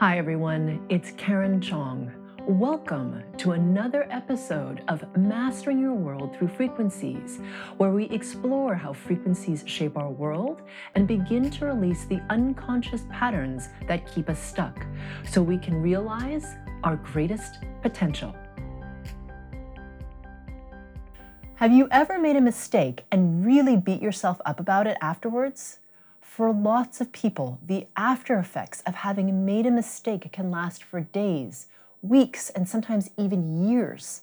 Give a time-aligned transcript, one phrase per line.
[0.00, 0.82] Hi, everyone.
[0.88, 2.10] It's Karen Chong.
[2.46, 7.38] Welcome to another episode of Mastering Your World Through Frequencies,
[7.76, 10.62] where we explore how frequencies shape our world
[10.94, 14.86] and begin to release the unconscious patterns that keep us stuck
[15.28, 18.34] so we can realize our greatest potential.
[21.56, 25.78] Have you ever made a mistake and really beat yourself up about it afterwards?
[26.40, 31.02] For lots of people, the after effects of having made a mistake can last for
[31.02, 31.66] days,
[32.00, 34.22] weeks, and sometimes even years.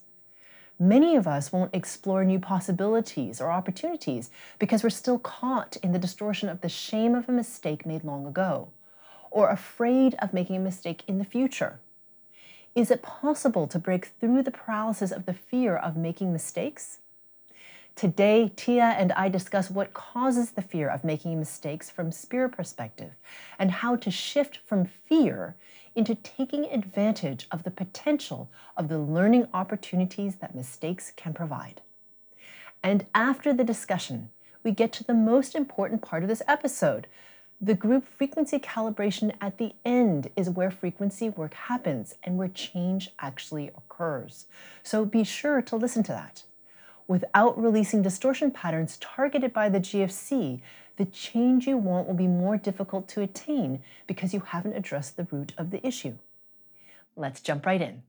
[0.79, 5.99] Many of us won't explore new possibilities or opportunities because we're still caught in the
[5.99, 8.69] distortion of the shame of a mistake made long ago,
[9.29, 11.79] or afraid of making a mistake in the future.
[12.73, 16.97] Is it possible to break through the paralysis of the fear of making mistakes?
[17.97, 23.13] Today, Tia and I discuss what causes the fear of making mistakes from spirit perspective
[23.57, 25.55] and how to shift from fear
[25.95, 31.81] into taking advantage of the potential of the learning opportunities that mistakes can provide.
[32.83, 34.29] And after the discussion,
[34.63, 37.07] we get to the most important part of this episode.
[37.59, 43.09] The group frequency calibration at the end is where frequency work happens and where change
[43.17, 44.45] actually occurs.
[44.83, 46.43] So be sure to listen to that
[47.07, 50.61] without releasing distortion patterns targeted by the GFC,
[50.97, 55.27] the change you want will be more difficult to attain because you haven't addressed the
[55.31, 56.15] root of the issue.
[57.15, 58.03] Let's jump right in.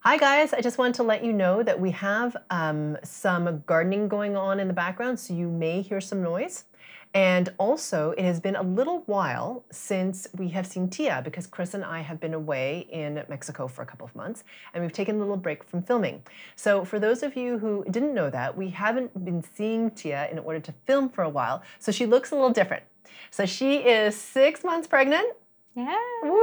[0.00, 0.54] Hi, guys.
[0.54, 4.58] I just wanted to let you know that we have um, some gardening going on
[4.58, 6.64] in the background, so you may hear some noise.
[7.12, 11.74] And also, it has been a little while since we have seen Tia because Chris
[11.74, 15.16] and I have been away in Mexico for a couple of months and we've taken
[15.16, 16.22] a little break from filming.
[16.54, 20.38] So, for those of you who didn't know that, we haven't been seeing Tia in
[20.38, 21.62] order to film for a while.
[21.80, 22.84] So, she looks a little different.
[23.30, 25.34] So, she is six months pregnant.
[25.74, 25.96] Yeah.
[26.22, 26.40] Woo!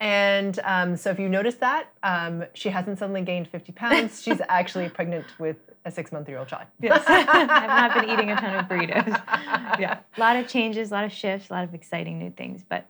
[0.00, 4.22] And um, so, if you notice that, um, she hasn't suddenly gained 50 pounds.
[4.22, 6.66] She's actually pregnant with a six month year old child.
[6.80, 7.02] Yes.
[7.06, 9.22] I've not been eating a ton of burritos.
[9.80, 9.98] Yeah.
[10.16, 12.64] A lot of changes, a lot of shifts, a lot of exciting new things.
[12.68, 12.86] But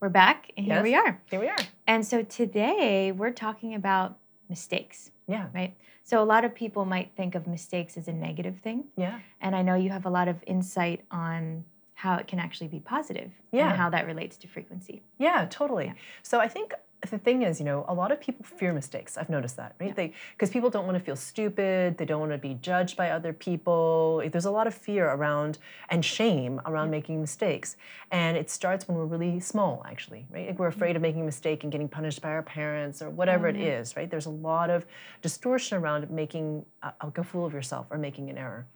[0.00, 0.82] we're back and here Yes.
[0.82, 1.20] we are.
[1.30, 1.56] Here we are.
[1.86, 4.18] And so today we're talking about
[4.48, 5.46] mistakes, Yeah.
[5.54, 5.74] right?
[6.02, 8.84] So a lot of people might think of mistakes as a negative thing.
[8.96, 9.20] Yeah.
[9.40, 12.80] And I know you have a lot of insight on how it can actually be
[12.80, 13.68] positive Yeah.
[13.68, 15.02] and how that relates to frequency.
[15.18, 15.86] Yeah, totally.
[15.86, 15.92] Yeah.
[16.22, 16.74] So I think
[17.10, 19.16] the thing is, you know, a lot of people fear mistakes.
[19.16, 19.94] I've noticed that, right?
[19.94, 23.10] They because people don't want to feel stupid, they don't want to be judged by
[23.10, 24.22] other people.
[24.30, 27.76] There's a lot of fear around and shame around making mistakes.
[28.10, 30.48] And it starts when we're really small, actually, right?
[30.48, 30.78] Like we're mm-hmm.
[30.78, 33.78] afraid of making a mistake and getting punished by our parents or whatever it yeah.
[33.80, 34.10] is, right?
[34.10, 34.86] There's a lot of
[35.22, 38.66] distortion around making uh, a, a fool of yourself or making an error.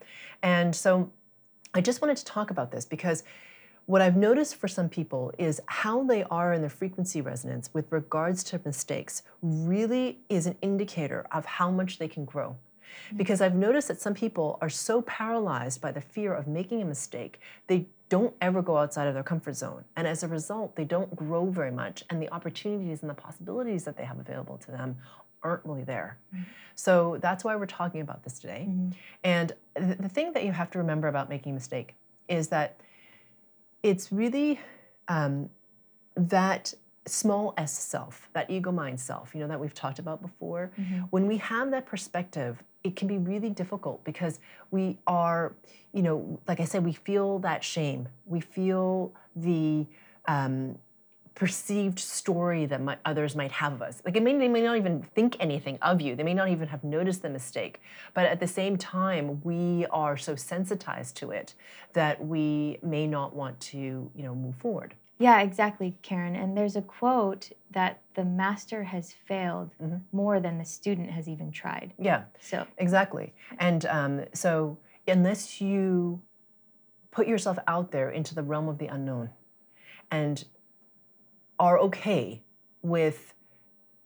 [0.42, 1.10] And so
[1.74, 3.24] I just wanted to talk about this because
[3.88, 7.90] what I've noticed for some people is how they are in their frequency resonance with
[7.90, 12.54] regards to mistakes really is an indicator of how much they can grow.
[13.10, 13.16] Hmm.
[13.16, 16.84] Because I've noticed that some people are so paralyzed by the fear of making a
[16.84, 19.84] mistake, they don't ever go outside of their comfort zone.
[19.96, 23.84] And as a result, they don't grow very much, and the opportunities and the possibilities
[23.84, 24.98] that they have available to them
[25.42, 26.18] aren't really there.
[26.34, 26.42] Hmm.
[26.74, 28.66] So that's why we're talking about this today.
[28.68, 28.90] Mm-hmm.
[29.24, 31.94] And the, the thing that you have to remember about making a mistake
[32.28, 32.78] is that
[33.82, 34.60] it's really
[35.08, 35.48] um,
[36.16, 36.74] that
[37.06, 40.70] small s self, that ego mind self, you know, that we've talked about before.
[41.10, 44.40] When we have that perspective, it can be really difficult because
[44.70, 45.54] we are,
[45.92, 48.08] you know, like I said, we feel that shame.
[48.26, 49.86] We feel the
[50.26, 50.78] um,
[51.38, 54.02] perceived story that might, others might have of us.
[54.04, 56.16] Like it may, they may not even think anything of you.
[56.16, 57.80] They may not even have noticed the mistake.
[58.12, 61.54] But at the same time, we are so sensitized to it
[61.92, 64.94] that we may not want to, you know, move forward.
[65.20, 66.34] Yeah, exactly, Karen.
[66.34, 70.00] And there's a quote that the master has failed Mhm.
[70.10, 71.92] more than the student has even tried.
[72.00, 73.32] Yeah, So, exactly.
[73.60, 76.20] And um, so unless you
[77.12, 79.30] put yourself out there into the realm of the unknown
[80.10, 80.44] and
[81.58, 82.42] are okay
[82.82, 83.34] with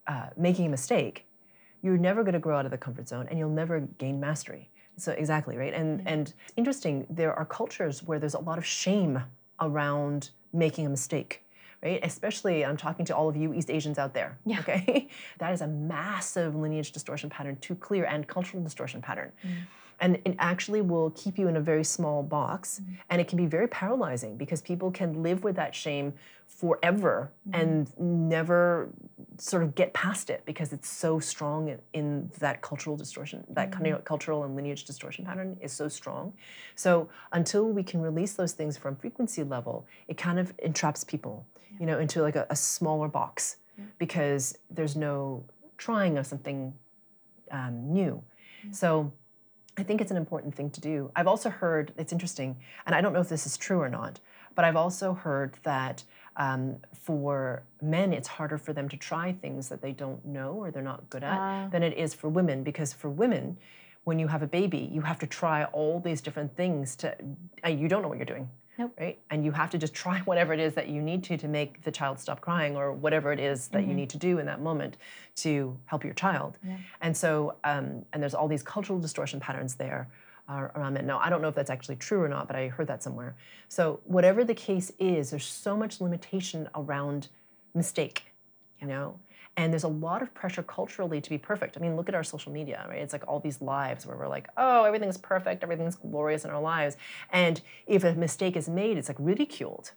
[0.07, 1.27] uh, making a mistake,
[1.83, 4.71] you're never going to grow out of the comfort zone and you'll never gain mastery.
[4.97, 5.73] So exactly, right?
[5.73, 6.13] And Yeah.
[6.13, 9.23] and interesting, there are cultures where there's a lot of shame
[9.61, 11.39] around making a mistake.
[11.83, 11.99] Right?
[12.05, 14.39] Especially I'm talking to all of you East Asians out there.
[14.45, 14.61] Yeah.
[14.61, 15.09] Okay.
[15.39, 19.33] that is a massive lineage distortion pattern to clear and cultural distortion pattern.
[20.03, 22.61] And it actually will keep you in a very small box.
[22.81, 22.93] Mm-hmm.
[23.11, 26.13] And it can be very paralyzing because people can live with that shame
[26.47, 27.61] forever Mm-hmm.
[27.61, 27.99] and
[28.31, 28.89] never
[29.39, 33.71] sort of get past it because it's so strong in, in that cultural distortion, that
[33.71, 33.95] Mm-hmm.
[33.95, 36.33] of cultural and lineage distortion pattern is so strong.
[36.75, 41.47] So until we can release those things from frequency level, it kind of entraps people,
[41.81, 43.57] you know, into like a, a smaller box
[43.99, 45.45] because there's no
[45.79, 46.75] trying of something
[47.51, 48.23] um, new.
[48.71, 49.13] So
[49.79, 51.11] I think it's an important thing to do.
[51.17, 54.21] I've also heard, it's interesting, and I don't know if this is true or not,
[54.55, 56.05] but I've also heard that
[56.37, 60.71] um, for men, it's harder for them to try things that they don't know or
[60.71, 61.69] they're not good at Ah.
[61.71, 62.63] than it is for women.
[62.63, 63.59] Because for women,
[64.05, 67.15] when you have a baby, you have to try all these different things to,
[67.65, 68.49] uh, you don't know what you're doing.
[68.79, 68.93] Nope.
[68.99, 69.19] Right?
[69.31, 71.83] And you have to just try whatever it is that you need to to make
[71.83, 74.61] the child stop crying or whatever it is that you need to do in that
[74.61, 74.97] moment
[75.37, 76.59] to help your child.
[77.01, 80.09] And so, um, and there's all these cultural distortion patterns there
[80.49, 81.07] uh, around men.
[81.07, 83.37] Now, I don't know if that's actually true or not, but I heard that somewhere.
[83.69, 87.29] So, whatever the case is, there's so much limitation around
[87.75, 88.25] mistake,
[88.81, 89.19] you know?
[89.57, 91.77] And there's a lot of pressure culturally to be perfect.
[91.77, 93.01] I mean, look at our social media, right?
[93.01, 96.61] It's like all these lives where we're like, oh, everything's perfect, everything's glorious in our
[96.61, 96.97] lives.
[97.31, 99.93] And if a mistake is made, it's like ridiculed.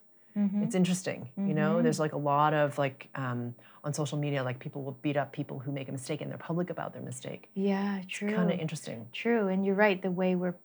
[0.62, 1.80] It's interesting, you know.
[1.80, 3.54] There's like a lot of like um,
[3.84, 6.36] on social media, like people will beat up people who make a mistake and they're
[6.36, 7.48] public about their mistake.
[7.54, 8.34] Yeah, true.
[8.34, 10.02] Kind of interesting True, and you're right.
[10.02, 10.56] The way we're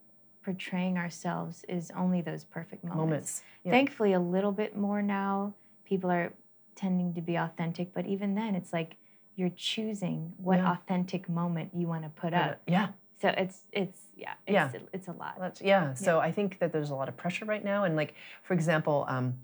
[0.44, 3.00] portraying ourselves is only those perfect moments.
[3.00, 3.44] moments.
[3.64, 3.72] Yeah.
[3.72, 5.54] Thankfully, a little bit more now.
[5.86, 6.34] People are
[6.76, 8.96] tending to be authentic, but even then, it's like
[9.36, 10.72] you're choosing what Yeah.
[10.72, 12.62] authentic moment you want to put up.
[12.68, 12.90] yeah,
[13.22, 14.80] So it's it's yeah it's Yeah.
[14.94, 15.36] it's a lot.
[15.40, 15.94] that's, yeah.
[15.94, 18.14] So I think that there's a lot of pressure right now, and like
[18.44, 19.36] for example, um,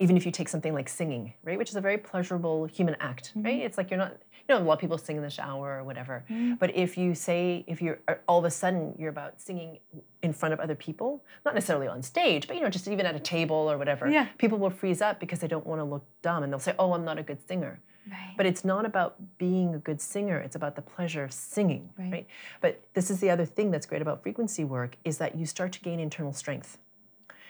[0.00, 3.32] even if you take something like singing, right, which is a very pleasurable human act,
[3.36, 3.60] right?
[3.60, 4.12] It's like you're not,
[4.48, 6.24] you know, a lot of people sing in the shower or whatever.
[6.58, 9.78] But if you say, if you're uh, all of a sudden you're about singing
[10.22, 13.14] in front of other people, not necessarily on stage, but you know, just even at
[13.14, 14.26] a table or whatever, Yeah.
[14.38, 16.94] people will freeze up because they don't want to look dumb, and they'll say, "Oh,
[16.94, 17.80] I'm not a good singer."
[18.10, 18.34] Right.
[18.38, 22.10] But it's not about being a good singer, it's about the pleasure of singing, Right.
[22.12, 22.26] right.
[22.62, 25.72] But this is the other thing that's great about frequency work is that you start
[25.72, 26.78] to gain internal strength.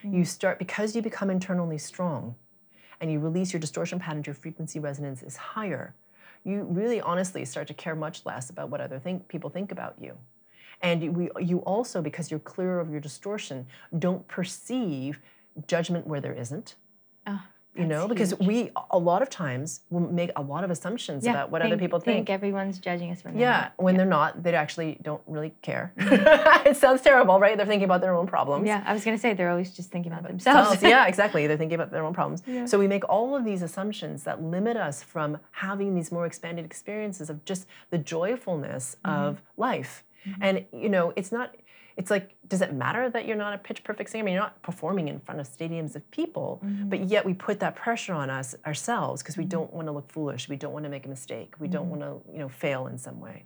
[0.03, 2.35] You start because you become internally strong
[3.01, 5.95] and you release your distortion pattern, your frequency resonance is higher.
[6.45, 9.97] You really honestly start to care much less about what other think, people think about
[10.01, 10.17] you.
[10.83, 13.67] And you, we, you also, because you're clear of your distortion,
[13.99, 15.21] don't perceive
[15.67, 16.77] judgment where there isn't
[17.27, 18.47] Ah, you know that's because huge.
[18.47, 22.01] we a lot of times will make a lot of assumptions about what other people
[22.01, 22.31] think, think.
[22.31, 23.73] everyone's judging us when they're yeah not.
[23.83, 25.93] when they're not they actually don't really care.
[25.97, 26.67] Mm-hmm.
[26.71, 27.57] It sounds terrible right?
[27.57, 28.67] They're thinking about their own problems.
[28.67, 30.71] Yeah, I was gonna say they're always just thinking about themselves.
[30.71, 32.43] Themselves, yeah exactly they're thinking about their own problems.
[32.71, 36.65] So we make all of these assumptions that limit us from having these more expanded
[36.65, 39.17] experiences of just the joyfulness mm-hmm.
[39.17, 40.05] of life.
[40.27, 40.43] Mm-hmm.
[40.43, 41.55] And you know it's not
[42.01, 44.23] it's like does it matter that you're not a pitch perfect singer?
[44.23, 46.89] I mean you're not performing in front of stadiums of people mm-hmm.
[46.89, 49.51] but yet we put that pressure on us ourselves because we mm-hmm.
[49.51, 50.49] don't want to look foolish.
[50.49, 51.55] We don't want to make a mistake.
[51.59, 52.01] We don't mm-hmm.
[52.01, 53.45] want to you know fail in some way.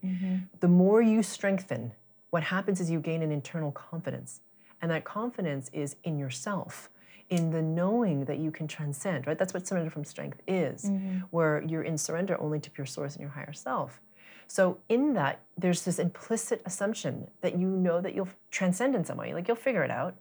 [0.60, 1.92] The more you strengthen
[2.30, 4.40] what happens is you gain an internal confidence.
[4.80, 6.90] And that confidence is in yourself
[7.30, 9.38] in the knowing that you can transcend right?
[9.38, 10.90] That's what surrender from strength is
[11.30, 14.00] where you're in surrender only to pure source and your higher self
[14.46, 19.16] so in that there's this implicit assumption that you know that you'll transcend in some
[19.16, 19.34] way.
[19.34, 20.14] Like you'll figure it out.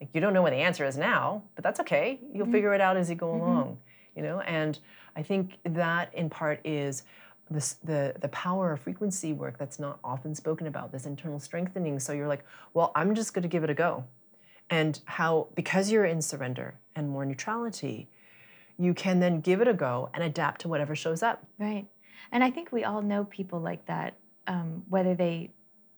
[0.00, 2.20] Like you don't know what the answer is now but that's okay.
[2.32, 2.52] You'll mm-hmm.
[2.52, 3.42] figure it out as you go mm-hmm.
[3.42, 3.78] along
[4.16, 4.40] you know?
[4.40, 4.78] And
[5.16, 7.02] i think that in part is
[7.50, 11.98] this, the the power of frequency work that's not often spoken about this internal strengthening.
[11.98, 12.44] So you're like
[12.74, 14.04] well i'm just going to give it a go.
[14.68, 18.08] And how because you're in surrender and more neutrality
[18.78, 21.44] you can then give it a go and adapt to whatever shows up.
[21.58, 21.86] Right.
[22.32, 24.14] And I think we all know people like that,
[24.46, 25.50] um, whether they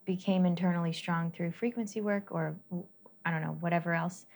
[0.04, 2.56] became internally strong through frequency work or
[3.24, 4.26] I don't know, whatever else.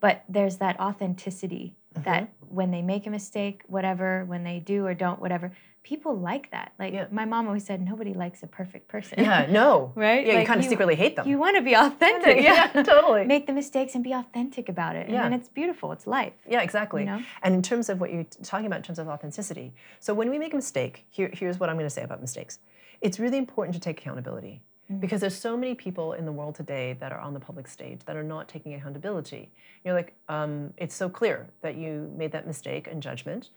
[0.00, 4.94] But there's that authenticity that when they make a mistake, whatever, when they do or
[4.94, 5.52] don't, whatever,
[5.84, 6.72] people like that.
[6.78, 7.06] Like Yeah.
[7.12, 9.20] my mom always said, nobody likes a perfect person.
[9.20, 10.26] yeah no Right?
[10.26, 12.42] yeah you kind of secretly hate them You want to be authentic.
[12.48, 15.08] yeah totally Make the mistakes and be authentic about it.
[15.08, 15.24] Yeah.
[15.24, 15.92] And it's beautiful.
[15.92, 16.32] It's life.
[16.48, 17.02] Yeah, exactly.
[17.02, 17.20] You know?
[17.44, 20.38] And in terms of what you're talking about in terms of authenticity, so when we
[20.38, 22.58] make a mistake, here, here's what I'm going to say about mistakes.
[23.00, 24.62] It's really important to take accountability
[25.00, 28.00] because there's so many people in the world today that are on the public stage
[28.06, 29.50] that are not taking accountability.
[29.84, 33.50] You're like, um, it's so clear that you made that mistake and judgment.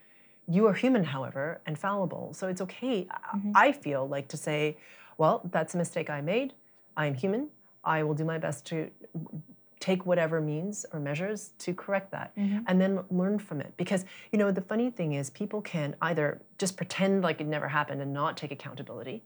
[0.49, 2.33] You are human, however, and fallible.
[2.33, 4.77] So it's okay, I- I feel like, to say,
[5.17, 6.53] well, that's a mistake I made.
[6.95, 7.49] I'm human.
[7.83, 8.89] I will do my best to
[9.79, 12.31] take whatever means or measures to correct that
[12.65, 16.41] and then learn from it because you know the funny thing is people can either
[16.57, 19.23] just pretend like it never happened and not take accountability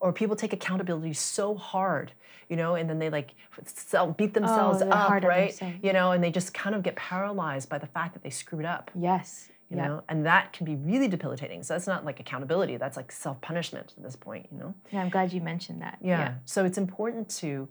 [0.00, 2.10] or people take accountability so hard,
[2.48, 5.54] you know, and then they like self, beat themselves they're up, right?
[5.84, 8.64] You know, and they just kind of get paralyzed by the fact that they screwed
[8.64, 9.48] up Yes.
[9.72, 9.88] You yeah.
[9.88, 13.94] know and that can be really debilitating so that's not like accountability that's like self-punishment
[13.96, 15.96] at this point you know Yeah, I'm glad you mentioned that.
[16.02, 16.34] yeah.
[16.44, 17.68] so it's important to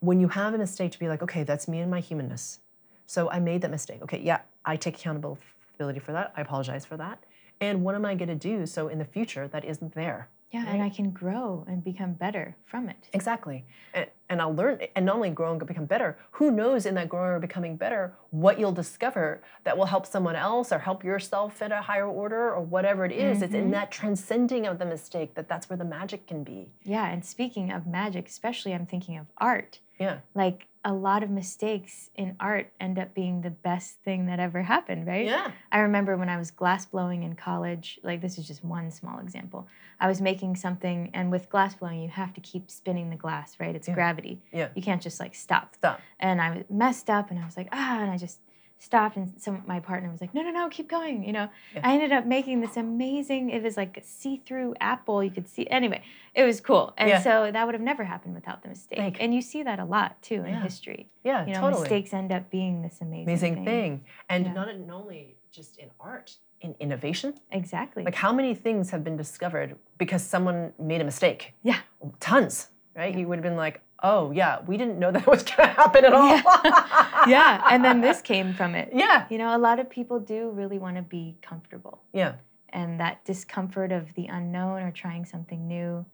[0.00, 2.60] when you have a mistake to be like okay that's me and my humanness
[3.06, 6.96] so i made that mistake okay yeah i take accountability for that i apologize for
[6.96, 7.18] that
[7.60, 10.64] and what am i going to do so in the future that isn't there Yeah,
[10.68, 13.08] and I can grow and become better from it.
[13.14, 13.58] Exactly.
[13.94, 17.08] And, and I'll learn, and not only grow and become better, who knows in that
[17.08, 21.60] growing or becoming better what you'll discover that will help someone else or help yourself
[21.60, 23.42] at a higher order or whatever it is.
[23.42, 23.70] It's in mm-hmm.
[23.72, 26.72] that transcending of the mistake that that's where the magic can be.
[26.82, 29.80] Yeah, and speaking of magic, especially I'm thinking of art.
[29.98, 30.18] Yeah.
[30.34, 34.62] Like a lot of mistakes in art end up being the best thing that ever
[34.62, 35.26] happened, right?
[35.26, 35.52] Yeah.
[35.70, 39.20] I remember when I was glass blowing in college, like this is just one small
[39.20, 39.68] example.
[40.00, 43.60] I was making something, and with glass blowing, you have to keep spinning the glass,
[43.60, 43.74] right?
[43.76, 44.40] It's gravity.
[44.52, 44.68] Yeah.
[44.74, 45.76] You can't just like stop.
[45.76, 46.00] Stop.
[46.18, 48.40] And I messed up, and I was like, ah, and I just
[48.82, 51.22] stopped, and some my partner was like, no, no, no, keep going.
[51.24, 51.80] You know, Yeah.
[51.84, 53.50] I ended up making this amazing.
[53.50, 55.22] It was like a see-through apple.
[55.22, 55.66] You could see.
[55.68, 56.02] Anyway,
[56.34, 57.20] it was cool, and Yeah.
[57.20, 58.98] so that would have never happened without the mistake.
[58.98, 60.62] Like- and you see that a lot too in Yeah.
[60.62, 61.08] history.
[61.22, 61.82] Yeah, You know, totally.
[61.82, 64.04] mistakes end up being this amazing, Amazing thing.
[64.28, 64.52] And Yeah.
[64.52, 67.34] not, not only just in art, in innovation.
[67.50, 68.02] Exactly.
[68.04, 71.54] Like how many things have been discovered because someone made a mistake?
[71.62, 71.80] yeah.
[72.18, 73.16] Tons, right?
[73.16, 76.04] You would have been like, oh, yeah, we didn't know that was going to happen
[76.04, 76.26] at all.
[77.28, 77.64] yeah.
[77.70, 78.90] And then this came from it.
[78.92, 79.26] Yeah.
[79.30, 82.02] You know, a lot of people do really want to be comfortable.
[82.12, 82.34] Yeah.
[82.70, 86.04] And that discomfort of the unknown or trying something new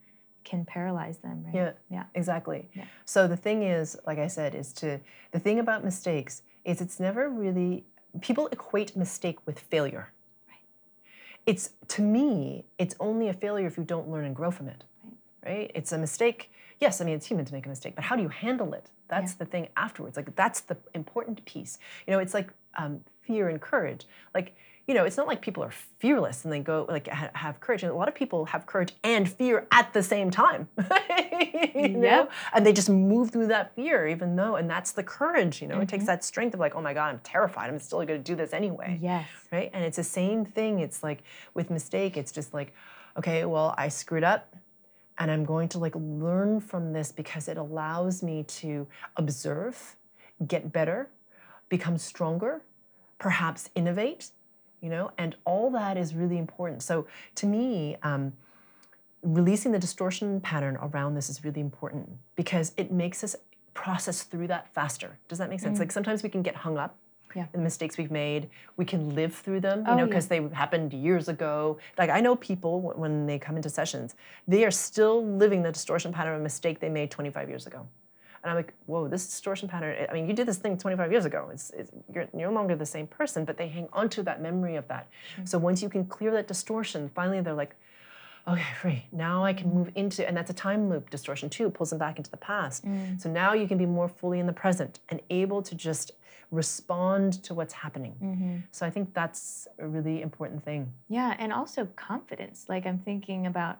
[0.43, 1.55] can paralyze them, right?
[1.55, 1.71] Yeah.
[1.89, 2.03] Yeah.
[2.15, 2.69] Exactly.
[2.73, 2.85] Yeah.
[3.05, 4.99] So the thing is, like I said, is to
[5.31, 7.85] the thing about mistakes is it's never really
[8.21, 10.11] people equate mistake with failure.
[10.47, 10.57] Right.
[11.45, 14.83] It's to me, it's only a failure if you don't learn and grow from it.
[15.45, 15.51] Right?
[15.51, 15.71] Right?
[15.75, 16.51] It's a mistake.
[16.79, 18.89] Yes, I mean it's human to make a mistake, but how do you handle it?
[19.09, 19.37] That's Yeah.
[19.39, 20.15] the thing afterwards.
[20.17, 21.77] Like that's the important piece.
[22.07, 24.05] You know, it's like um, fear and courage.
[24.33, 24.55] Like
[24.87, 25.69] you know, it's not like people are
[25.99, 27.83] fearless and they go like ha- have courage.
[27.83, 30.67] And a lot of people have courage and fear at the same time.
[31.75, 32.01] you know?
[32.01, 32.31] Yep.
[32.55, 35.79] And they just move through that fear, even though, and that's the courage, you know.
[35.79, 36.07] It takes Mm-hmm.
[36.07, 37.69] that strength of like, oh my God, I'm terrified.
[37.69, 38.97] I'm still gonna do this anyway.
[38.99, 39.27] Yes.
[39.51, 39.69] Right?
[39.73, 40.79] And it's the same thing.
[40.79, 41.19] It's like
[41.53, 42.73] with mistake, it's just like,
[43.17, 44.55] okay, well, I screwed up
[45.19, 49.95] and I'm going to like learn from this because it allows me to observe,
[50.47, 51.09] get better,
[51.67, 52.61] become stronger,
[53.19, 54.31] perhaps innovate,
[54.81, 56.81] you know, and all that is really important.
[56.81, 58.33] So to me, um,
[59.21, 63.35] releasing the distortion pattern around this is really important because it makes us
[63.73, 65.17] process through that faster.
[65.27, 65.79] Does that make sense?
[65.79, 66.97] Like sometimes we can get hung up.
[67.35, 67.45] Yeah.
[67.51, 68.49] the mistakes we've made.
[68.77, 70.05] We can live through them, you Oh, know, yeah.
[70.05, 71.77] because they happened years ago.
[71.97, 74.15] Like I know people when they come into sessions,
[74.47, 77.85] they are still living the distortion pattern of a mistake they made 25 years ago.
[78.41, 80.07] And I'm like, whoa, this distortion pattern.
[80.09, 81.49] I mean, you did this thing 25 years ago.
[81.51, 84.77] It's, it's you're, you're no longer the same person, but they hang onto that memory
[84.77, 85.09] of that.
[85.33, 85.45] Mm-hmm.
[85.45, 87.75] So once you can clear that distortion, finally they're like,
[88.47, 89.05] okay, free.
[89.11, 91.99] Now I can move into, and that's a time loop distortion too, it pulls them
[91.99, 92.85] back into the past.
[92.85, 93.21] Mm.
[93.21, 96.13] So now you can be more fully in the present and able to just
[96.51, 98.15] respond to what's happening.
[98.21, 98.55] Mm-hmm.
[98.71, 100.91] So I think that's a really important thing.
[101.07, 102.65] Yeah, and also confidence.
[102.67, 103.79] Like I'm thinking about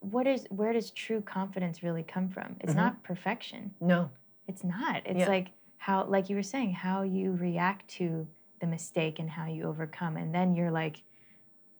[0.00, 2.56] what is where does true confidence really come from?
[2.60, 2.76] It's Mhm.
[2.76, 3.74] not perfection.
[3.80, 4.10] No.
[4.46, 5.02] It's not.
[5.06, 5.28] It's Yeah.
[5.28, 8.26] like how like you were saying how you react to
[8.60, 11.02] the mistake and how you overcome and then you're like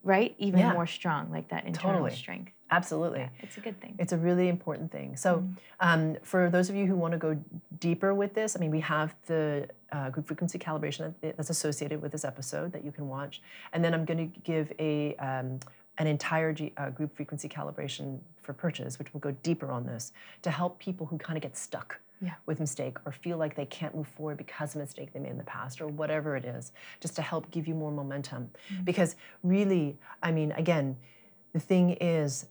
[0.05, 0.73] right even Yeah.
[0.73, 2.15] more strong like that internal Totally.
[2.17, 2.53] strength.
[2.71, 3.21] Absolutely.
[3.21, 3.95] Yeah, it's a good thing.
[3.99, 5.17] It's a really important thing.
[5.17, 5.47] So,
[5.81, 7.39] um, for those of you who want to go
[7.81, 12.13] deeper with this, I mean, we have the uh, group frequency calibration that's associated with
[12.13, 13.41] this episode that you can watch,
[13.73, 15.61] and then I'm going to give a um,
[15.99, 20.13] an entire G, uh, group frequency calibration for purchase, which will go deeper on this
[20.43, 22.35] to help people who kind of get stuck Yeah.
[22.47, 25.33] with mistake or feel like they can't move forward because of a mistake they made
[25.33, 26.71] in the past or whatever it is,
[27.01, 28.51] just to help give you more momentum.
[28.85, 30.97] Because really, I mean, again,
[31.53, 32.47] the thing is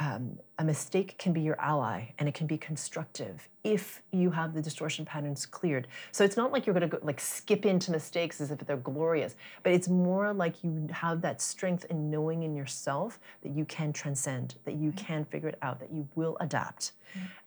[0.00, 4.54] um, a mistake can be your ally and it can be constructive if you have
[4.54, 5.86] the distortion patterns cleared.
[6.10, 8.78] So it's not like you're going to go, like skip into mistakes as if they're
[8.78, 13.66] glorious, but it's more like you have that strength in knowing in yourself that you
[13.66, 16.92] can transcend, that you can figure it out, that you will adapt.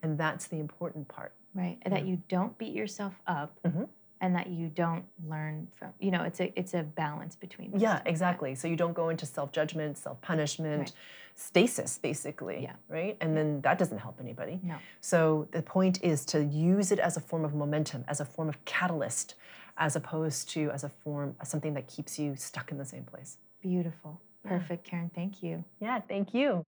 [0.03, 1.33] And that's the important part.
[1.55, 1.77] right.
[1.83, 3.87] And that you don't beat yourself up Mhm.
[4.23, 8.01] And that you don't learn from you know, it's a it's a balance between Yeah,
[8.05, 8.55] exactly.
[8.55, 10.91] So you don't go into self judgment, self punishment, Right.
[11.35, 12.63] stasis, basically.
[12.63, 12.75] Yeah.
[12.87, 13.17] Right?
[13.19, 14.61] And then that doesn't help anybody.
[14.63, 14.77] No.
[15.01, 18.47] So the point is to use it as a form of momentum, as a form
[18.47, 19.35] of catalyst,
[19.77, 23.03] as opposed to as a form as something that keeps you stuck in the same
[23.03, 23.37] place.
[23.61, 24.21] Beautiful.
[24.45, 25.11] Perfect, Karen.
[25.13, 25.65] Thank you.
[25.81, 26.63] Yeah, thank you.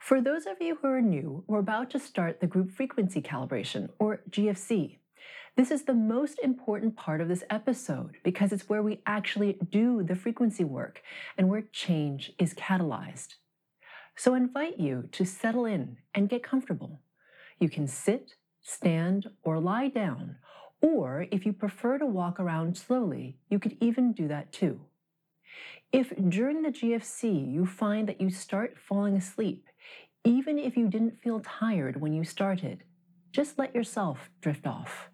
[0.00, 3.90] For those of you who are new, we're about to start the group frequency calibration,
[3.98, 4.97] or GFC.
[5.58, 10.04] This is the most important part of this episode because it's where we actually do
[10.04, 11.02] the frequency work
[11.36, 13.34] and where change is catalyzed.
[14.14, 17.00] So I invite you to settle in and get comfortable.
[17.58, 20.36] You can sit, stand, or lie down,
[20.80, 24.82] or if you prefer to walk around slowly, you could even do that too.
[25.90, 29.66] If during the GFC you find that you start falling asleep,
[30.22, 32.84] even if you didn't feel tired when you started,
[33.32, 35.10] just let yourself drift off.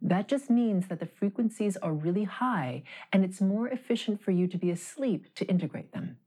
[0.00, 4.46] That just means that the frequencies are really high and it's more efficient for you
[4.46, 6.18] to be asleep to integrate them.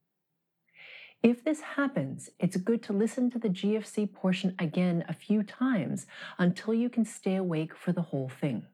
[1.24, 6.08] If this happens, it's good to listen to the GFC portion again a few times
[6.40, 8.66] until you can stay awake for the whole thing.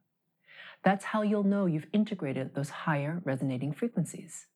[0.84, 4.48] That's how you'll know you've integrated those higher resonating frequencies.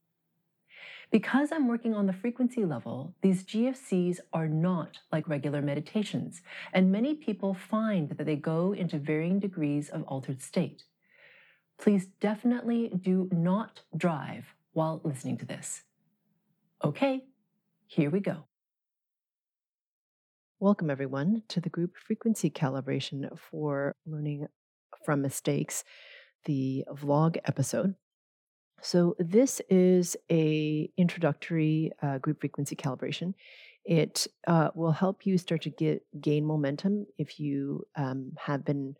[1.11, 6.41] Because I'm working on the frequency level, these GFCs are not like regular meditations,
[6.71, 10.85] and many people find that they go into varying degrees of altered state.
[11.77, 15.81] Please definitely do not drive while listening to this.
[16.81, 17.25] Okay,
[17.87, 18.45] here we go.
[20.61, 24.47] Welcome, everyone, to the group frequency calibration for learning
[25.03, 25.83] from mistakes,
[26.45, 27.95] the vlog episode.
[28.81, 33.33] So this is a introductory uh, group frequency calibration.
[33.85, 38.95] It uh, will help you start to get gain momentum if you um, have been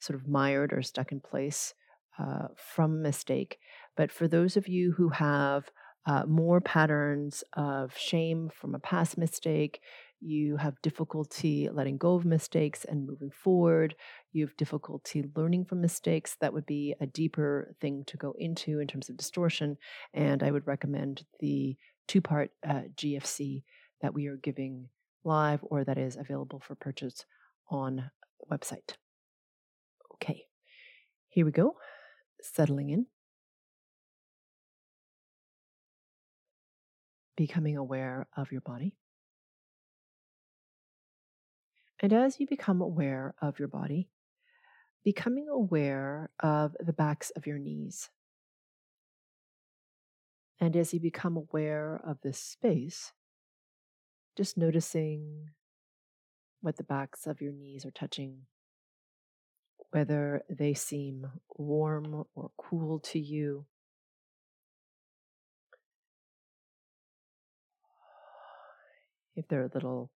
[0.00, 1.74] sort of mired or stuck in place
[2.18, 3.58] uh, from mistake.
[3.96, 5.70] But for those of you who have
[6.06, 9.80] uh, more patterns of shame from a past mistake,
[10.22, 13.94] you have difficulty letting go of mistakes and moving forward,
[14.32, 18.78] you have difficulty learning from mistakes, that would be a deeper thing to go into
[18.78, 19.76] in terms of distortion.
[20.14, 21.76] And I would recommend the
[22.06, 23.64] two part uh, GFC
[24.00, 24.88] that we are giving
[25.24, 27.24] live or that is available for purchase
[27.68, 28.10] on
[28.50, 28.94] website.
[30.14, 30.44] Okay,
[31.28, 31.76] here we go.
[32.40, 33.06] Settling in.
[37.36, 38.94] Becoming aware of your body.
[42.02, 44.08] And as you become aware of your body,
[45.04, 48.10] becoming aware of the backs of your knees.
[50.60, 53.12] And as you become aware of this space,
[54.36, 55.50] just noticing
[56.60, 58.42] what the backs of your knees are touching,
[59.90, 61.26] whether they seem
[61.56, 63.66] warm or cool to you.
[69.36, 70.10] If they're a little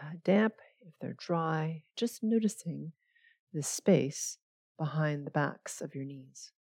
[0.00, 0.54] uh, damp,
[0.88, 2.92] if they're dry, just noticing
[3.54, 4.38] the space
[4.78, 6.52] behind the backs of your knees.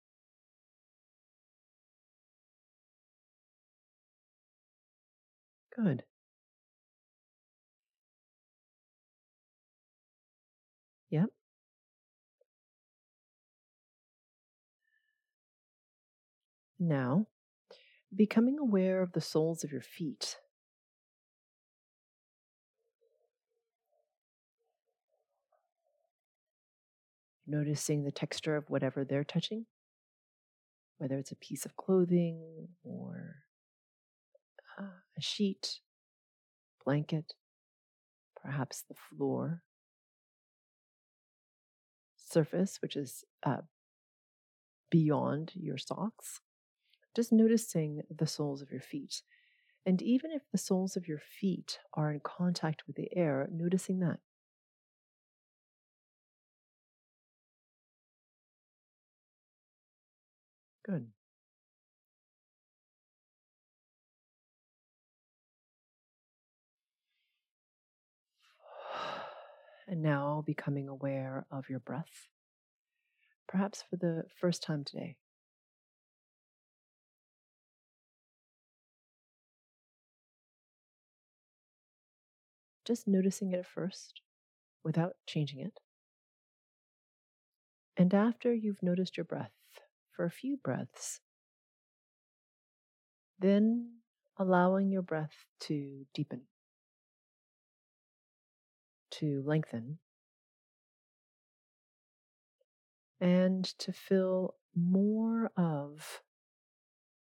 [5.74, 6.04] Good.
[11.10, 11.30] Yep.
[16.80, 17.28] Now,
[18.16, 20.40] becoming aware of the soles of your feet
[27.48, 29.66] noticing the texture of whatever they're touching,
[30.98, 33.36] whether it's a piece of clothing or
[34.80, 34.84] uh,
[35.18, 35.80] a sheet,
[36.84, 37.34] blanket,
[38.42, 39.62] perhaps the floor,
[42.18, 43.62] surface, which is uh,
[44.90, 46.42] beyond your socks.
[47.16, 49.22] Just noticing the soles of your feet.
[49.86, 54.00] And even if the soles of your feet are in contact with the air, noticing
[54.00, 54.20] that.
[60.88, 61.08] Good.
[69.88, 72.28] And now becoming aware of your breath,
[73.48, 75.18] perhaps for the first time today.
[82.86, 84.22] Just noticing it at first
[84.84, 85.80] without changing it.
[87.98, 89.52] And after you've noticed your breath,
[90.18, 91.22] for a few breaths.
[93.40, 94.00] Then
[94.40, 96.42] allowing your breath to deepen,
[99.12, 100.00] to lengthen,
[103.22, 106.22] and to fill more of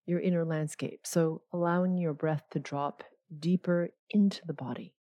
[0.06, 1.00] your inner landscape.
[1.04, 3.04] So allowing your breath to drop
[3.38, 4.94] deeper into the body.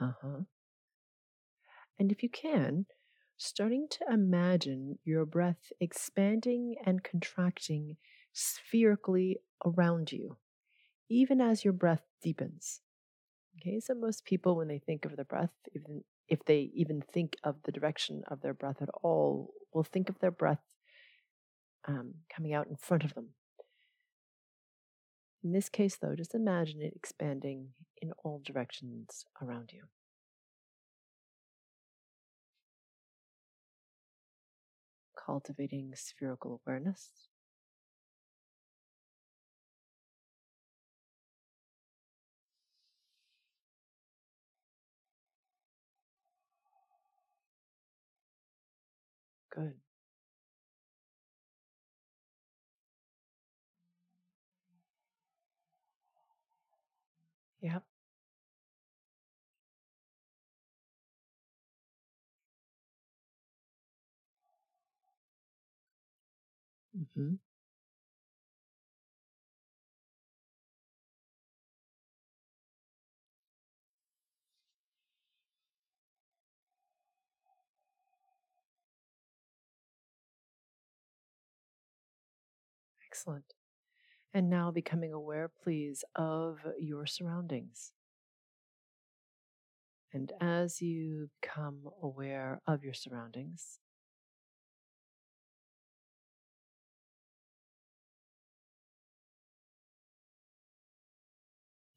[0.00, 0.44] Uh huh.
[1.98, 2.86] And if you can,
[3.36, 7.96] starting to imagine your breath expanding and contracting
[8.32, 10.36] spherically around you,
[11.08, 12.82] even as your breath deepens.
[13.58, 17.36] Okay, so most people, when they think of their breath, even if they even think
[17.44, 20.62] of the direction of their breath at all, will think of their breath
[21.88, 23.28] um, coming out in front of them.
[25.46, 29.84] In this case, though, just imagine it expanding in all directions around you.
[35.16, 37.28] Cultivating spherical awareness.
[49.50, 49.85] Good.
[57.66, 57.82] Yep.
[67.14, 67.36] hmm
[83.10, 83.55] Excellent.
[84.36, 87.92] And now becoming aware, please, of your surroundings.
[90.12, 93.78] And as you become aware of your surroundings,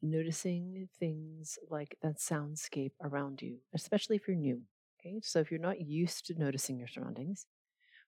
[0.02, 4.62] noticing things like that soundscape around you, especially if you're new.
[5.00, 7.46] Okay, so if you're not used to noticing your surroundings,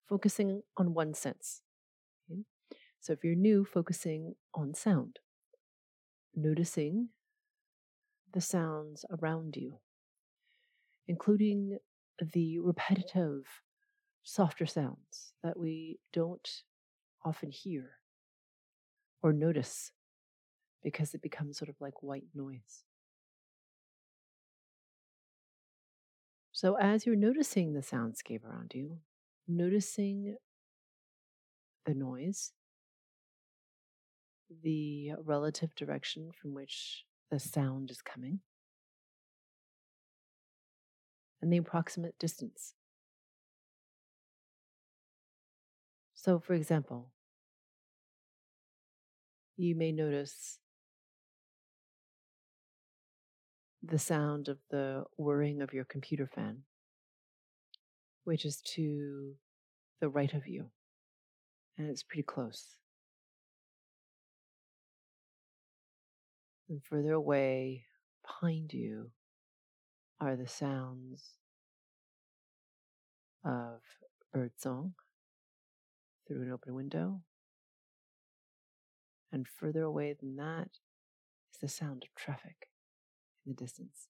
[0.09, 1.62] focusing on one sense.
[3.03, 5.19] So if you're new, focusing on sound,
[6.37, 7.09] noticing
[8.33, 9.81] the sounds around you,
[11.09, 11.79] including
[12.33, 13.43] the repetitive,
[14.23, 16.49] softer sounds that we don't
[17.25, 17.99] often hear
[19.21, 19.91] or notice
[20.81, 22.85] because it becomes sort of like white noise.
[26.53, 28.99] So, as you're noticing the soundscape around you,
[29.49, 30.37] noticing
[31.85, 32.53] the noise,
[34.63, 38.41] the relative direction from which the sound is coming,
[41.41, 42.75] and the approximate distance.
[46.15, 47.11] So, for example,
[49.57, 50.59] you may notice
[53.83, 56.59] the sound of the whirring of your computer fan,
[58.23, 59.35] which is to
[60.01, 60.71] the right of you,
[61.77, 62.77] and it's pretty close.
[66.73, 67.85] And further away
[68.23, 69.11] behind you
[70.19, 71.23] are the sounds
[73.45, 73.83] of
[74.33, 74.95] birdsong
[76.27, 77.21] through an open window.
[79.31, 80.71] And further away than that
[81.53, 82.71] is the sound of traffic
[83.45, 84.09] in the distance.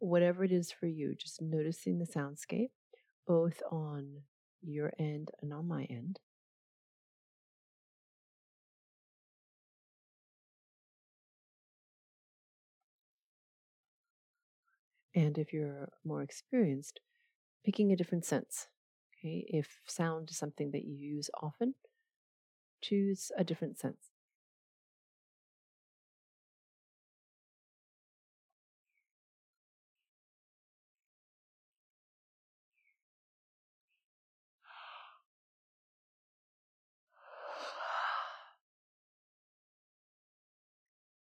[0.00, 2.72] Whatever it is for you, just noticing the soundscape,
[3.28, 4.22] both on
[4.60, 6.18] your end and on my end.
[15.14, 16.98] And if you're more experienced,
[17.64, 18.68] picking a different sense.
[19.18, 21.74] Okay, if sound is something that you use often,
[22.82, 24.10] choose a different sense.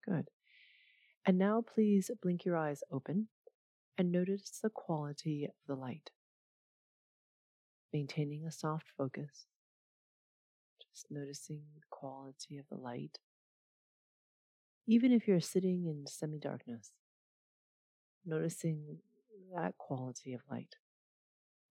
[0.05, 0.29] Good.
[1.25, 3.29] And now please blink your eyes open
[3.97, 6.11] and notice the quality of the light.
[7.91, 9.47] Maintaining a soft focus,
[10.91, 13.19] just noticing the quality of the light.
[14.85, 16.91] Even if you're sitting in semi darkness,
[18.25, 18.99] noticing
[19.55, 20.75] that quality of light.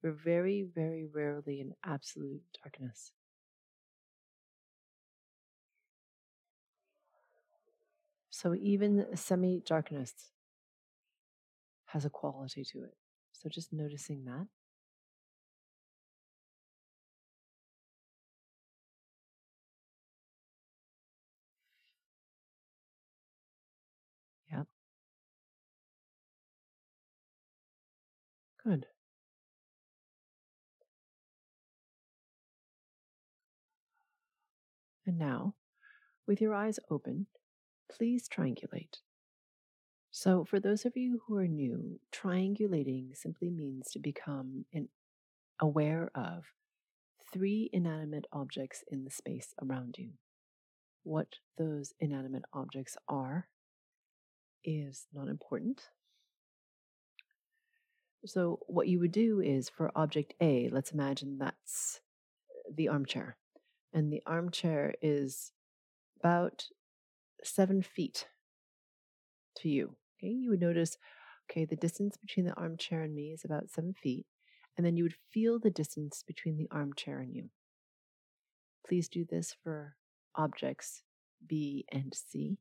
[0.03, 3.13] We're very, very rarely in absolute darkness.
[8.31, 10.13] So even semi darkness
[11.97, 12.95] has a quality to it.
[13.33, 14.49] So just noticing that.
[24.51, 24.67] Yep.
[28.63, 28.87] Good.
[35.07, 35.55] And now,
[36.27, 37.29] with your eyes open,
[37.91, 39.01] please triangulate.
[40.19, 44.89] So, for those of you who are new, triangulating simply means to become an,
[45.61, 46.47] aware of
[47.31, 50.13] three inanimate objects in the space around you.
[51.03, 53.49] What those inanimate objects are
[54.65, 55.91] is not important.
[58.25, 62.01] So, what you would do is for object A, let's imagine that's
[62.75, 63.37] the armchair,
[63.93, 65.53] and the armchair is
[66.19, 66.69] about
[67.45, 68.29] seven feet
[69.57, 69.97] to you.
[70.27, 70.99] Okay, you would notice,
[71.49, 74.27] okay, the distance between the armchair and me is about seven feet,
[74.77, 77.51] and then you would feel the distance between the armchair and you.
[78.87, 79.95] Please do this for
[80.35, 81.03] objects
[81.47, 82.59] B and C.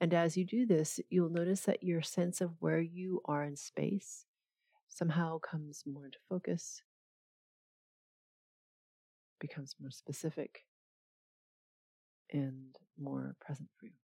[0.00, 3.56] And as you do this, you'll notice that your sense of where you are in
[3.56, 4.26] space
[4.88, 6.82] somehow comes more into focus,
[9.40, 10.64] becomes more specific,
[12.32, 14.01] and more present for you.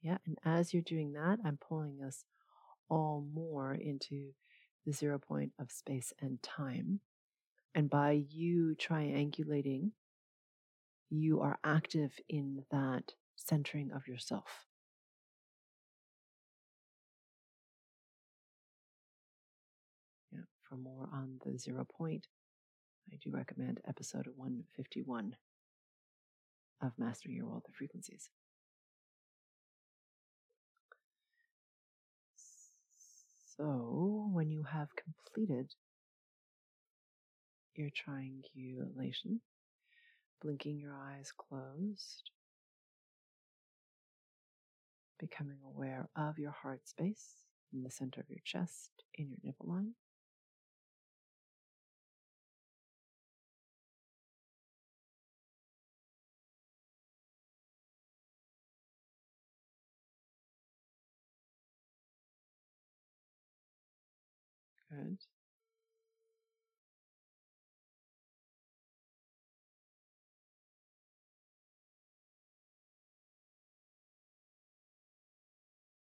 [0.00, 2.24] Yeah, and as you're doing that, I'm pulling us
[2.88, 4.32] all more into
[4.86, 7.00] the zero point of space and time.
[7.74, 9.90] And by you triangulating,
[11.10, 14.66] you are active in that centering of yourself.
[20.32, 22.26] Yeah, for more on the zero point,
[23.12, 25.36] I do recommend episode 151
[26.82, 28.28] of Mastering Your World of Frequencies.
[33.58, 35.74] So, when you have completed
[37.76, 39.40] your triangulation,
[40.42, 42.30] blinking your eyes closed,
[45.18, 49.68] becoming aware of your heart space in the center of your chest, in your nipple
[49.68, 49.94] line.
[64.90, 65.18] Good.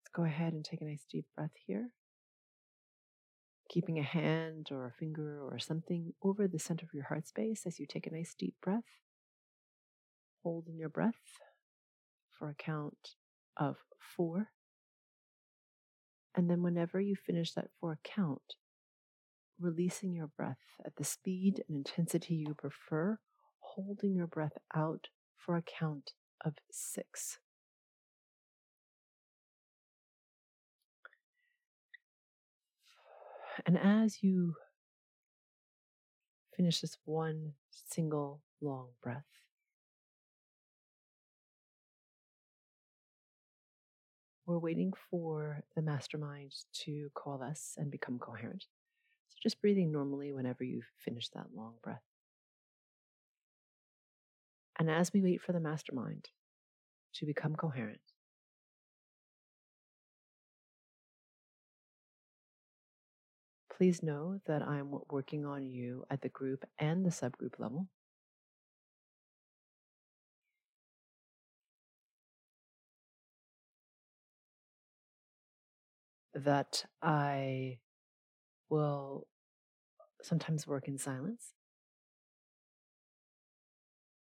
[0.01, 1.91] Let's go ahead and take a nice deep breath here.
[3.71, 7.65] Keeping a hand or a finger or something over the center of your heart space
[7.67, 8.85] as you take a nice deep breath.
[10.43, 11.39] Hold in your breath
[12.39, 13.15] for a count
[13.57, 14.51] of four.
[16.37, 18.57] And then, whenever you finish that four count,
[19.61, 23.19] releasing your breath at the speed and intensity you prefer,
[23.61, 26.13] holding your breath out for a count
[26.45, 27.39] of six.
[33.67, 34.55] And as you
[36.57, 39.23] finish this one single long breath,
[44.47, 48.65] we're waiting for the mastermind to coalesce and become coherent.
[49.45, 52.01] Just breathing normally whenever you finish that long breath.
[54.79, 56.31] And as we wait for the mastermind
[57.17, 58.01] to become coherent,
[63.77, 67.89] please know that I'm working on you at the group and the subgroup level.
[76.35, 77.79] That I
[78.71, 79.27] will
[80.25, 81.53] sometimes work in silence.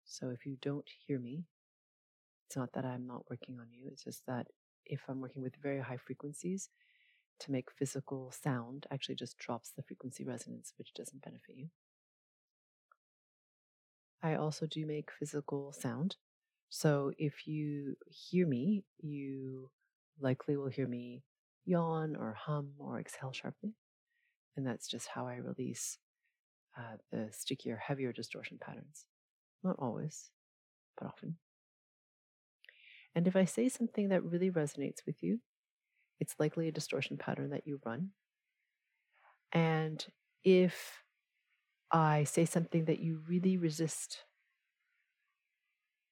[0.04, 1.44] So if you don't hear me,
[2.46, 4.46] it's not that I'm not working on you, it's just that
[4.84, 6.68] if I'm working with very high frequencies,
[7.40, 11.68] to make physical sound actually just drops the frequency resonance, which doesn't benefit you.
[14.22, 16.16] I also do make physical sound.
[16.70, 19.70] So if you hear me, you
[20.20, 21.22] likely will hear me
[21.64, 23.74] yawn or hum or exhale sharply.
[24.56, 25.98] And that's just how I release
[26.78, 29.04] uh, the stickier, heavier distortion patterns.
[29.62, 30.30] Not always,
[30.98, 31.36] but often.
[33.14, 35.40] And if I say something that really resonates with you,
[36.20, 38.10] it's likely a distortion pattern that you run.
[39.52, 40.04] And
[40.42, 41.04] if
[41.90, 44.24] I say something that you really resist,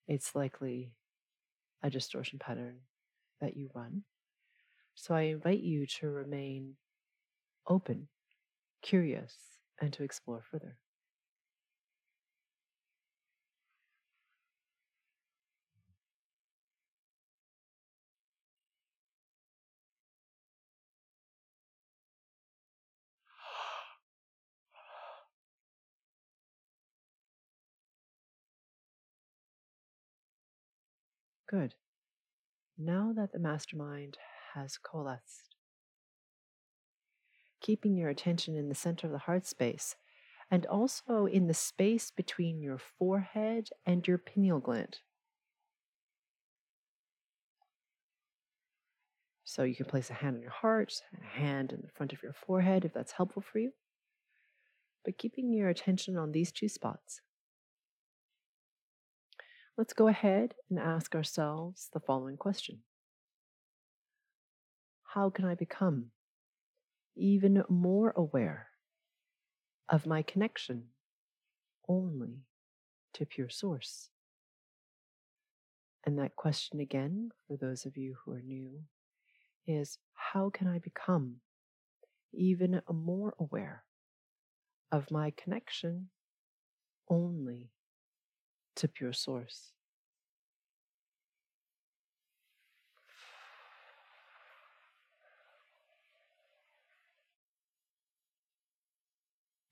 [0.07, 0.93] it's likely
[1.83, 2.81] a distortion pattern
[3.41, 4.05] that you run.
[4.95, 6.75] So I invite you to remain
[7.67, 8.09] open
[8.83, 9.37] curious
[9.81, 10.77] and to explore further.
[31.47, 31.77] Good.
[32.77, 34.19] Now that the mastermind
[34.53, 35.52] has coalesced,
[37.63, 39.97] keeping your attention in the center of the heart space
[40.51, 44.99] and also in the space between your forehead and your pineal gland.
[49.45, 52.23] So you can place a hand on your heart, a hand in the front of
[52.23, 53.73] your forehead if that's helpful for you.
[55.05, 57.21] But keeping your attention on these two spots.
[59.77, 62.81] Let's go ahead and ask ourselves the following question
[65.15, 66.13] How can I become
[67.17, 68.69] even more aware
[69.89, 70.85] of my connection
[71.89, 72.47] only
[73.15, 74.11] to pure source?
[76.05, 78.83] And that question again, for those of you who are new,
[79.67, 81.37] is how can I become
[82.33, 83.85] even more aware
[84.91, 86.09] of my connection
[87.09, 87.71] only
[88.77, 89.73] to pure source?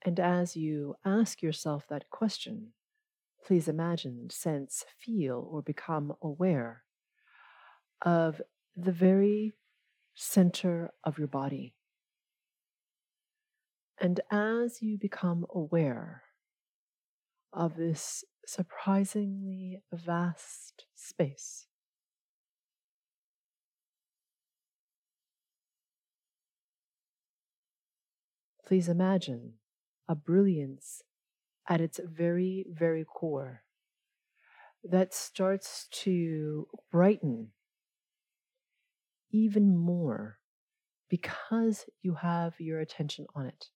[0.03, 2.73] And as you ask yourself that question,
[3.45, 6.83] please imagine, sense, feel, or become aware
[8.01, 8.41] of
[8.75, 9.53] the very
[10.15, 11.75] center of your body.
[13.99, 16.23] And as you become aware
[17.53, 21.67] of this surprisingly vast space,
[28.65, 29.53] please imagine
[30.11, 31.03] a brilliance
[31.69, 33.63] at its very, very core
[34.83, 37.47] that starts to brighten
[39.31, 40.39] even more
[41.09, 43.67] because you have your attention on it.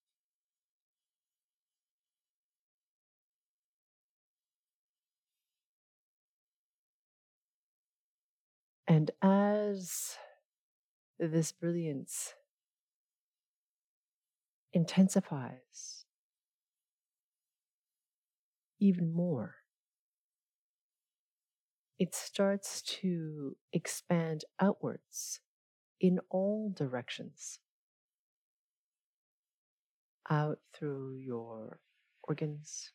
[8.85, 10.17] And as
[11.17, 12.33] this brilliance
[14.73, 16.04] intensifies
[18.79, 19.55] even more,
[21.99, 25.39] it starts to expand outwards
[26.01, 27.59] in all directions.
[30.29, 31.79] Out through your
[32.21, 32.91] organs.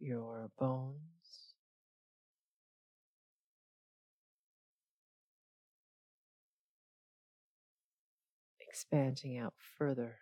[0.00, 1.17] Your bones,
[8.90, 10.16] expanding out further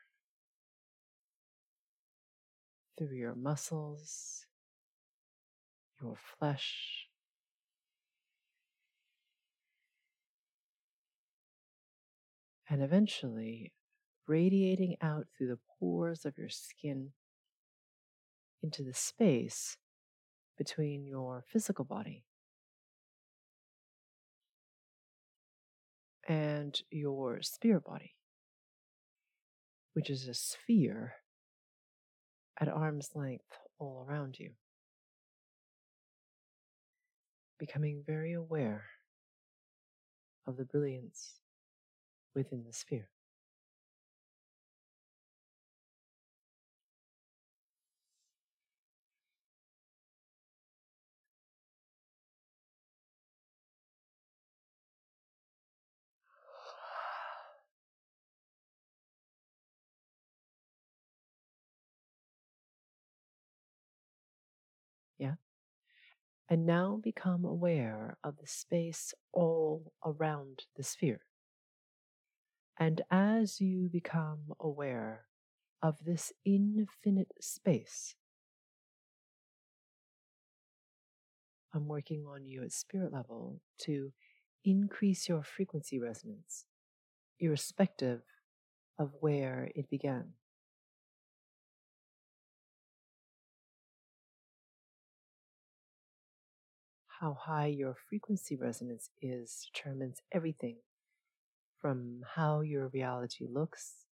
[2.98, 4.46] through your muscles,
[6.00, 7.06] your flesh.
[12.68, 13.72] And eventually
[14.26, 17.10] radiating out through the pores of your skin
[18.62, 19.76] into the space
[20.58, 22.24] between your physical body
[26.26, 28.16] and your spirit body,
[29.96, 31.14] which is a sphere
[32.60, 34.50] at arm's length all around you
[37.58, 38.84] becoming very aware
[40.46, 41.40] of the brilliance
[42.34, 43.08] within the sphere.
[66.48, 71.20] And now become aware of the space all around the sphere.
[72.78, 75.26] And as you become aware
[75.82, 78.14] of this infinite space,
[81.74, 84.12] I'm working on you at spirit level to
[84.64, 86.64] increase your frequency resonance,
[87.38, 88.22] irrespective
[88.98, 90.32] of where it began.
[97.20, 100.76] How high your frequency resonance is determines everything
[101.80, 104.06] from how your reality looks,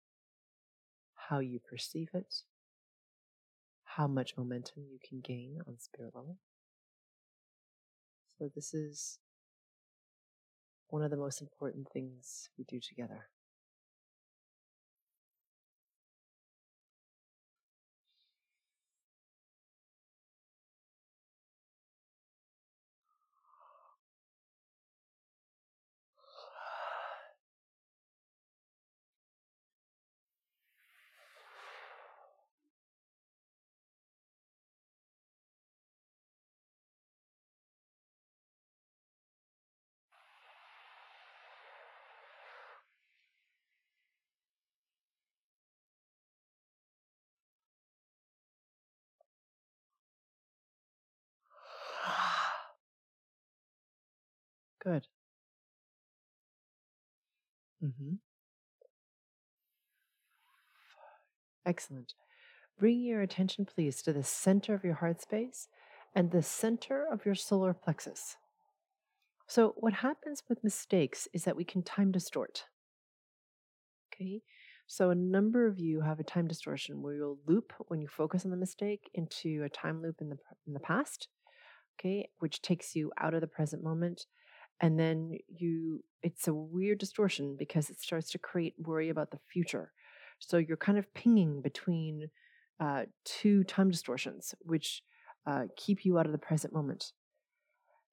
[1.14, 2.42] how you perceive it,
[3.84, 6.38] how much momentum you can gain on spirit level.
[8.38, 9.18] So, this is
[10.88, 13.28] one of the most important things we do together.
[54.85, 55.09] Good.
[57.80, 58.14] hmm
[61.66, 62.14] Excellent.
[62.78, 65.68] Bring your attention, please, to the center of your heart space
[66.14, 68.37] and the center of your solar plexus.
[69.47, 72.66] So, what happens with mistakes is that we can time distort.
[74.12, 74.43] Okay.
[74.87, 78.45] So, a number of you have a time distortion where you'll loop when you focus
[78.45, 81.28] on the mistake into a time loop in the, in the past,
[81.99, 84.26] okay, which takes you out of the present moment.
[84.81, 89.39] And then you, it's a weird distortion because it starts to create worry about the
[89.53, 89.93] future.
[90.41, 92.29] So, you're kind of pinging between
[92.81, 95.03] uh, two time distortions, which
[95.47, 97.12] uh, keep you out of the present moment.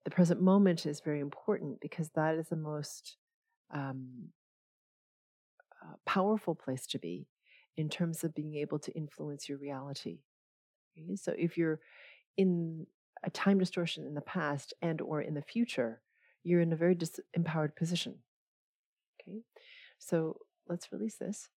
[0.03, 3.17] The present moment is very important because that is the most
[3.73, 4.29] um,
[5.83, 7.27] uh, powerful place to be
[7.77, 10.19] in terms of being able to influence your reality.
[10.97, 11.15] Okay?
[11.15, 11.79] So if you're
[12.37, 12.85] in
[13.23, 16.01] a time distortion in the past and or in the future,
[16.43, 18.15] you're in a very disempowered position.
[19.21, 19.39] Okay?
[19.99, 20.37] So
[20.67, 21.49] let's release this.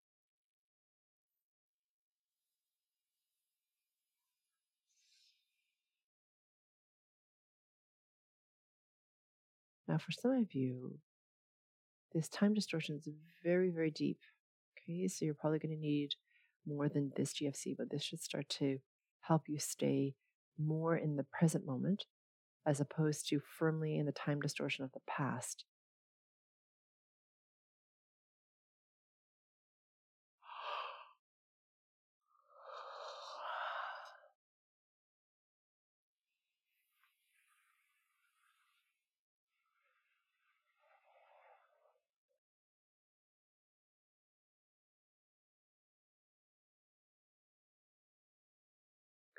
[9.86, 10.98] Now, for some of you,
[12.12, 13.08] this time distortion is
[13.42, 14.18] very, very deep.
[14.78, 16.14] Okay, so you're probably going to need
[16.66, 18.78] more than this GFC, but this should start to
[19.20, 20.14] help you stay
[20.58, 22.04] more in the present moment
[22.66, 25.64] as opposed to firmly in the time distortion of the past.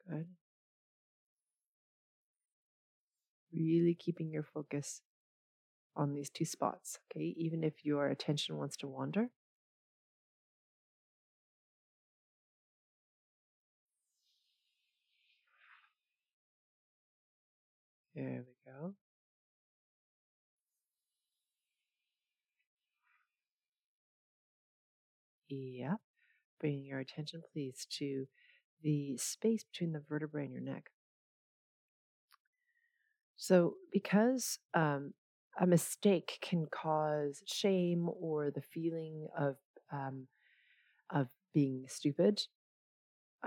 [0.10, 0.28] Good.
[3.66, 5.02] Really keeping your focus
[5.96, 7.34] on these two spots, okay?
[7.38, 9.30] Even if your attention wants to wander.
[18.16, 18.96] There we go.
[25.50, 25.96] Yeah.
[26.60, 28.28] Bringing your attention, please, to
[28.82, 30.92] the space between the vertebrae and your neck.
[33.46, 35.14] So, because um,
[35.62, 39.58] a mistake can cause shame or the feeling of
[39.92, 40.28] um,
[41.12, 42.42] of being stupid,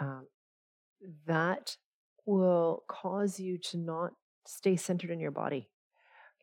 [0.00, 0.26] um,
[1.26, 1.76] that
[2.26, 4.12] will cause you to not
[4.46, 5.68] stay centered in your body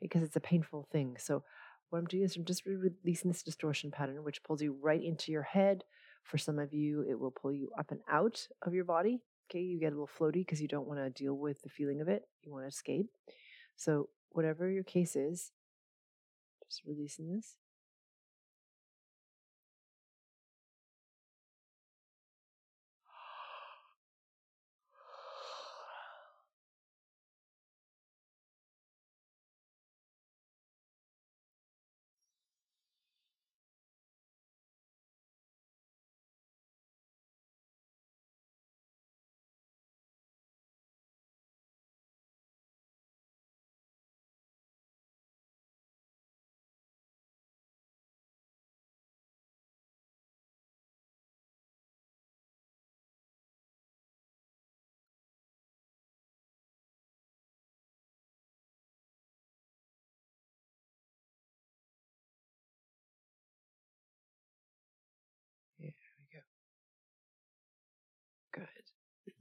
[0.01, 1.17] because it's a painful thing.
[1.19, 1.43] So,
[1.89, 5.31] what I'm doing is I'm just releasing this distortion pattern, which pulls you right into
[5.31, 5.83] your head,
[6.23, 9.21] for some of you, it will pull you up and out of your body.
[9.49, 12.01] Okay, you get a little floaty because you don't want to deal with the feeling
[12.01, 12.23] of it.
[12.43, 13.07] You want to escape.
[13.75, 15.51] So, whatever your case is,
[16.69, 17.55] just releasing this.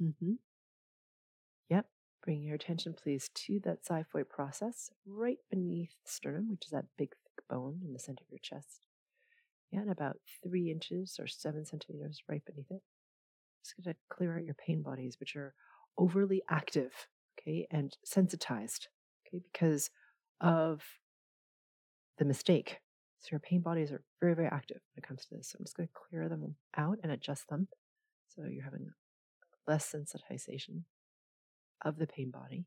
[0.02, 0.32] Mm-hmm.
[1.70, 1.86] Yep.
[2.22, 6.86] Bring your attention, please, to that xiphoid process right beneath the sternum, which is that
[6.96, 8.86] big, thick bone in the center of your chest.
[9.70, 12.82] Yeah, and about three inches or seven centimeters right beneath it.
[13.64, 15.54] Just going to clear out your pain bodies, which are
[15.98, 16.92] overly active,
[17.38, 18.88] okay, and sensitized,
[19.26, 19.90] okay, because
[20.40, 20.82] of
[22.18, 22.78] the mistake.
[23.20, 25.48] So your pain bodies are very, very active when it comes to this.
[25.48, 27.68] So I'm just going to clear them out and adjust them.
[28.28, 28.86] So you're having
[29.66, 30.82] less sensitization
[31.84, 32.66] of the pain body.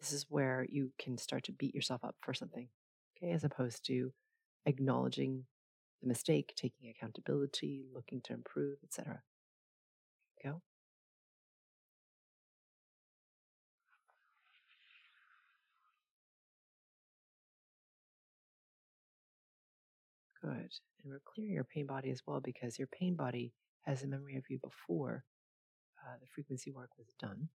[0.00, 2.68] This is where you can start to beat yourself up for something,
[3.16, 4.12] okay, as opposed to
[4.64, 5.46] acknowledging
[6.00, 9.22] the mistake, taking accountability, looking to improve, etc.
[20.46, 20.70] Good.
[21.02, 24.36] And we're clearing your pain body as well because your pain body has a memory
[24.36, 25.24] of you before
[26.00, 27.48] uh, the frequency work was done.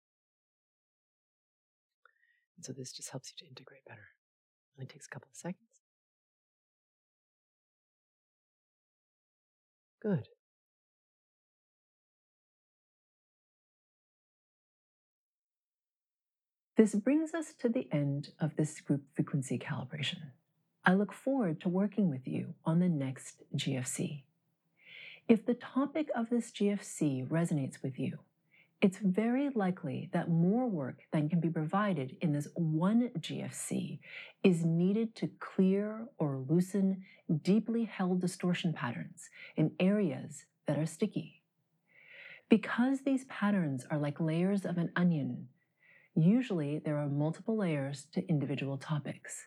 [2.57, 4.01] And so this just helps you to integrate better.
[4.01, 5.71] It only takes a couple of seconds.
[10.03, 10.27] Good.
[16.77, 20.33] This brings us to the end of this group frequency calibration.
[20.85, 24.23] I look forward to working with you on the next GFC.
[25.29, 28.19] If the topic of this GFC resonates with you,
[28.81, 33.99] it's very likely that more work than can be provided in this one GFC
[34.43, 37.05] is needed to clear or loosen
[37.43, 41.43] deeply held distortion patterns in areas that are sticky.
[42.49, 45.49] Because these patterns are like layers of an onion,
[46.17, 49.47] usually there are multiple layers to individual topics.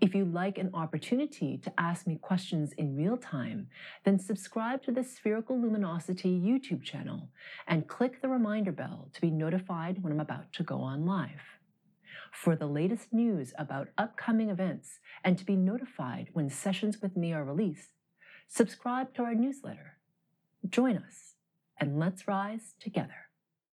[0.00, 3.68] If you'd like an opportunity to ask me questions in real time,
[4.04, 7.28] then subscribe to the Spherical Luminosity YouTube channel
[7.66, 11.58] and click the reminder bell to be notified when I'm about to go on live.
[12.32, 17.32] For the latest news about upcoming events and to be notified when sessions with me
[17.32, 17.90] are released,
[18.48, 19.98] subscribe to our newsletter.
[20.68, 21.34] Join us
[21.78, 23.23] and let's rise together.